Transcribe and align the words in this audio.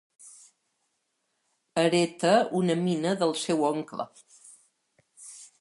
Hereta 1.83 2.33
una 2.63 2.79
mina 2.87 3.15
del 3.23 3.37
seu 3.45 3.65
oncle. 3.71 4.09